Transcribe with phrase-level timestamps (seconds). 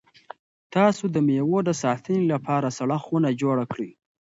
[0.75, 3.91] تاسو د مېوو د ساتنې لپاره سړه خونه جوړه کړئ.